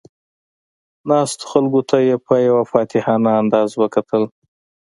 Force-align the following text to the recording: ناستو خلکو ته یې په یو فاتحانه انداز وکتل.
ناستو 1.09 1.45
خلکو 1.51 1.81
ته 1.89 1.97
یې 2.07 2.15
په 2.25 2.33
یو 2.47 2.57
فاتحانه 2.71 3.29
انداز 3.41 3.69
وکتل. 3.81 4.23